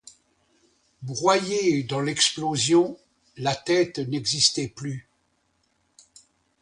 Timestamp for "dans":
1.83-2.01